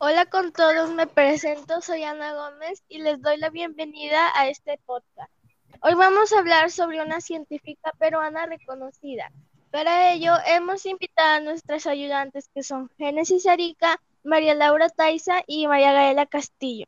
Hola 0.00 0.26
con 0.26 0.52
todos, 0.52 0.90
me 0.90 1.06
presento, 1.08 1.80
soy 1.80 2.04
Ana 2.04 2.32
Gómez 2.32 2.84
y 2.88 3.00
les 3.00 3.20
doy 3.20 3.36
la 3.36 3.50
bienvenida 3.50 4.28
a 4.34 4.48
este 4.48 4.78
podcast. 4.86 5.32
Hoy 5.80 5.94
vamos 5.94 6.32
a 6.32 6.38
hablar 6.38 6.70
sobre 6.70 7.02
una 7.02 7.20
científica 7.20 7.92
peruana 7.98 8.46
reconocida. 8.46 9.32
Para 9.70 10.12
ello 10.12 10.34
hemos 10.46 10.86
invitado 10.86 11.36
a 11.36 11.40
nuestras 11.40 11.86
ayudantes 11.86 12.48
que 12.54 12.62
son 12.62 12.90
Génesis 12.96 13.46
Arica, 13.46 14.00
María 14.22 14.54
Laura 14.54 14.88
Taiza 14.88 15.42
y 15.46 15.66
María 15.66 15.92
Gaela 15.92 16.26
Castillo. 16.26 16.86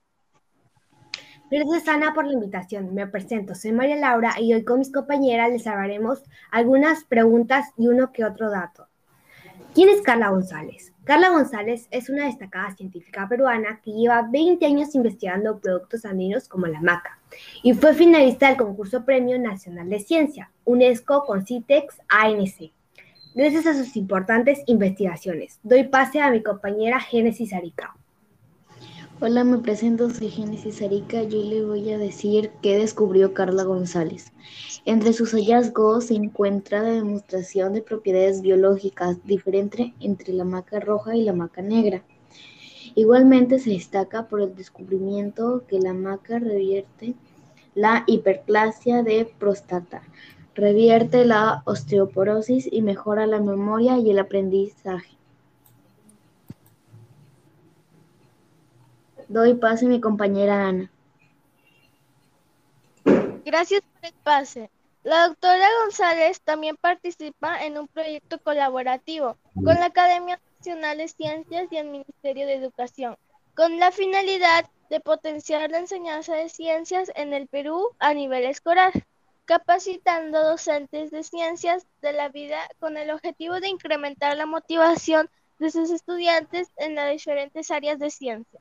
Gracias 1.50 1.88
Ana 1.88 2.14
por 2.14 2.26
la 2.26 2.34
invitación. 2.34 2.94
Me 2.94 3.08
presento, 3.08 3.56
soy 3.56 3.72
María 3.72 3.96
Laura 3.96 4.34
y 4.38 4.54
hoy 4.54 4.64
con 4.64 4.78
mis 4.78 4.92
compañeras 4.92 5.50
les 5.50 5.66
haremos 5.66 6.22
algunas 6.52 7.04
preguntas 7.04 7.70
y 7.76 7.88
uno 7.88 8.12
que 8.12 8.24
otro 8.24 8.50
dato. 8.50 8.89
¿Quién 9.72 9.88
es 9.88 10.02
Carla 10.02 10.30
González? 10.30 10.92
Carla 11.04 11.30
González 11.30 11.86
es 11.92 12.10
una 12.10 12.24
destacada 12.24 12.74
científica 12.74 13.28
peruana 13.28 13.80
que 13.84 13.92
lleva 13.92 14.28
20 14.28 14.66
años 14.66 14.96
investigando 14.96 15.60
productos 15.60 16.04
andinos 16.04 16.48
como 16.48 16.66
la 16.66 16.80
maca 16.80 17.20
y 17.62 17.72
fue 17.74 17.94
finalista 17.94 18.48
del 18.48 18.56
concurso 18.56 19.04
Premio 19.04 19.38
Nacional 19.38 19.88
de 19.88 20.00
Ciencia, 20.00 20.50
UNESCO 20.64 21.24
con 21.24 21.46
CITEX 21.46 22.00
ANC. 22.08 22.72
Gracias 23.36 23.66
a 23.68 23.74
sus 23.74 23.96
importantes 23.96 24.60
investigaciones, 24.66 25.60
doy 25.62 25.84
pase 25.84 26.20
a 26.20 26.32
mi 26.32 26.42
compañera 26.42 26.98
Génesis 26.98 27.52
Arica. 27.52 27.94
Hola, 29.22 29.44
me 29.44 29.58
presento, 29.58 30.08
soy 30.08 30.30
Génesis 30.30 30.80
Arica. 30.80 31.22
Yo 31.24 31.42
le 31.42 31.62
voy 31.62 31.92
a 31.92 31.98
decir 31.98 32.52
qué 32.62 32.78
descubrió 32.78 33.34
Carla 33.34 33.64
González. 33.64 34.32
Entre 34.86 35.12
sus 35.12 35.32
hallazgos 35.32 36.06
se 36.06 36.14
encuentra 36.14 36.82
la 36.82 36.92
demostración 36.92 37.74
de 37.74 37.82
propiedades 37.82 38.40
biológicas 38.40 39.22
diferentes 39.26 39.88
entre 40.00 40.32
la 40.32 40.44
maca 40.44 40.80
roja 40.80 41.16
y 41.16 41.24
la 41.24 41.34
maca 41.34 41.60
negra. 41.60 42.02
Igualmente 42.94 43.58
se 43.58 43.72
destaca 43.72 44.26
por 44.26 44.40
el 44.40 44.54
descubrimiento 44.54 45.64
que 45.68 45.80
la 45.80 45.92
maca 45.92 46.38
revierte 46.38 47.14
la 47.74 48.04
hiperplasia 48.06 49.02
de 49.02 49.30
próstata, 49.38 50.00
revierte 50.54 51.26
la 51.26 51.62
osteoporosis 51.66 52.66
y 52.72 52.80
mejora 52.80 53.26
la 53.26 53.40
memoria 53.40 53.98
y 53.98 54.10
el 54.10 54.18
aprendizaje. 54.18 55.19
Doy 59.30 59.54
pase 59.54 59.86
a 59.86 59.88
mi 59.88 60.00
compañera 60.00 60.66
Ana. 60.66 60.90
Gracias 63.44 63.80
por 63.80 64.04
el 64.04 64.12
pase. 64.24 64.70
La 65.04 65.28
doctora 65.28 65.68
González 65.84 66.40
también 66.40 66.76
participa 66.76 67.64
en 67.64 67.78
un 67.78 67.86
proyecto 67.86 68.40
colaborativo 68.40 69.36
con 69.54 69.76
la 69.76 69.84
Academia 69.84 70.40
Nacional 70.58 70.98
de 70.98 71.06
Ciencias 71.06 71.68
y 71.70 71.76
el 71.76 71.90
Ministerio 71.90 72.44
de 72.44 72.56
Educación, 72.56 73.16
con 73.54 73.78
la 73.78 73.92
finalidad 73.92 74.68
de 74.88 74.98
potenciar 74.98 75.70
la 75.70 75.78
enseñanza 75.78 76.34
de 76.34 76.48
ciencias 76.48 77.12
en 77.14 77.32
el 77.32 77.46
Perú 77.46 77.90
a 78.00 78.12
nivel 78.14 78.44
escolar, 78.46 78.90
capacitando 79.44 80.42
docentes 80.42 81.12
de 81.12 81.22
ciencias 81.22 81.86
de 82.02 82.14
la 82.14 82.30
vida 82.30 82.58
con 82.80 82.96
el 82.96 83.12
objetivo 83.12 83.60
de 83.60 83.68
incrementar 83.68 84.36
la 84.36 84.46
motivación 84.46 85.30
de 85.60 85.70
sus 85.70 85.92
estudiantes 85.92 86.72
en 86.78 86.96
las 86.96 87.12
diferentes 87.12 87.70
áreas 87.70 88.00
de 88.00 88.10
ciencia. 88.10 88.60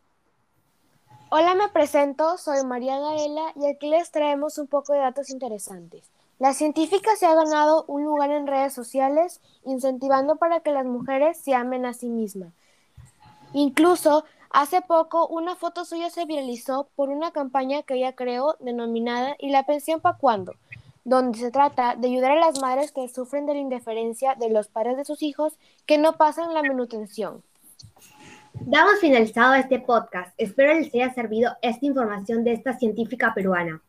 Hola, 1.32 1.54
me 1.54 1.70
presento, 1.70 2.40
soy 2.40 2.66
María 2.66 2.98
Gaela 2.98 3.54
y 3.56 3.67
aquí 3.67 3.88
les 3.88 4.10
traemos 4.10 4.58
un 4.58 4.66
poco 4.66 4.94
de 4.94 5.00
datos 5.00 5.30
interesantes. 5.30 6.10
La 6.40 6.56
científica 6.56 7.16
se 7.16 7.28
ha 7.28 7.36
ganado 7.36 7.86
un 7.88 8.04
lugar 8.04 8.32
en 8.32 8.48
redes 8.48 8.73
sociales 8.73 9.39
incentivando 9.64 10.38
para 10.38 10.62
que 10.62 10.72
las 10.72 10.86
mujeres 10.86 11.38
se 11.38 11.54
amen 11.54 11.86
a 11.86 11.94
sí 11.94 12.10
mismas. 12.10 12.52
Incluso 13.54 14.23
hace 14.50 14.82
poco 14.82 15.28
una 15.28 15.56
foto 15.56 15.86
suya 15.86 16.10
se 16.10 16.26
viralizó 16.26 16.89
por 16.95 17.10
una 17.10 17.30
campaña 17.30 17.84
que 17.84 17.94
ella 17.94 18.14
creó 18.14 18.56
denominada 18.60 19.36
¿Y 19.38 19.52
la 19.52 19.68
pensión 19.68 20.02
para 20.02 20.18
cuándo? 20.18 20.56
donde 21.06 21.38
se 21.38 21.52
trata 21.52 21.95
de 21.95 22.08
ayudar 22.08 22.32
a 22.32 22.39
las 22.39 22.60
madres 22.60 22.92
que 22.92 23.08
sufren 23.08 23.45
de 23.45 23.54
la 23.54 23.60
indiferencia 23.60 24.34
de 24.34 24.50
los 24.50 24.68
padres 24.68 24.98
de 24.98 25.06
sus 25.06 25.22
hijos 25.22 25.54
que 25.86 26.00
no 26.00 26.14
pasan 26.14 26.56
la 26.56 26.64
manutención. 26.64 27.44
Damos 28.65 28.99
finalizado 28.99 29.55
este 29.55 29.80
podcast. 29.80 30.33
Espero 30.37 30.73
les 30.73 30.93
haya 30.93 31.14
servido 31.14 31.55
esta 31.61 31.86
información 31.86 32.43
de 32.43 32.53
esta 32.53 32.77
científica 32.77 33.33
peruana. 33.33 33.81